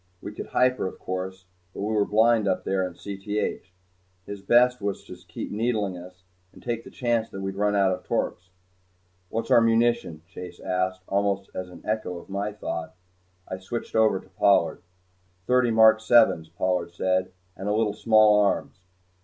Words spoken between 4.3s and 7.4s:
best was to keep needling us, and take the chance that